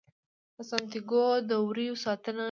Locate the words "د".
1.49-1.51